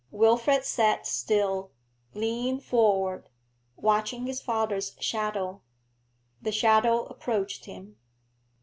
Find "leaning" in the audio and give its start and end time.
2.15-2.59